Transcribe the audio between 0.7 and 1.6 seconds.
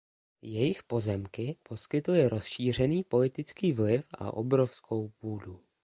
pozemky